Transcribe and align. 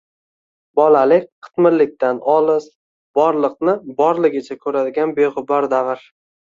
Bolalik 0.79 1.27
qitmirlikdan 1.47 2.23
olis, 2.37 2.67
borliqni 3.21 3.79
borligicha 4.05 4.63
ko‘radigan 4.67 5.19
beg‘ubor 5.23 5.75
davr 5.81 6.09